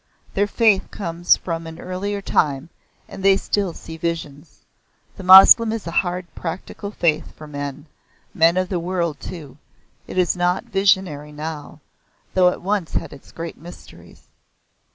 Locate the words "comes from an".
0.89-1.77